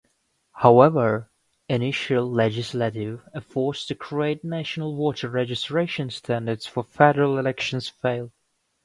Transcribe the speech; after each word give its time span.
However, 0.53 1.29
initial 1.69 2.27
legislative 2.27 3.21
efforts 3.35 3.85
to 3.85 3.93
create 3.93 4.43
national 4.43 4.97
voter 4.97 5.29
registration 5.29 6.09
standards 6.09 6.65
for 6.65 6.83
federal 6.83 7.37
elections 7.37 7.87
failed. 7.87 8.31